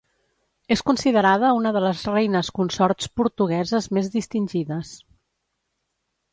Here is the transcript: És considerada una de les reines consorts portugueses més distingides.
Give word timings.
És 0.75 0.79
considerada 0.87 1.51
una 1.57 1.73
de 1.75 1.83
les 1.83 2.01
reines 2.15 2.49
consorts 2.61 3.11
portugueses 3.21 3.91
més 3.99 4.11
distingides. 4.19 4.99